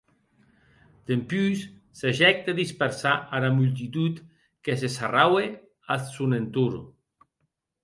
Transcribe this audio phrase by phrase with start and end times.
[1.09, 1.59] Dempús
[1.99, 4.15] sagèc de dispersar ara multitud
[4.67, 5.45] que se sarraue
[5.99, 6.81] ath sòn entorn.